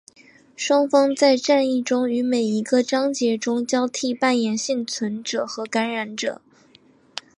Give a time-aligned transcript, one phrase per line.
[0.55, 6.41] 双方在战役中于每一个章节中交替扮演幸存者和感染者。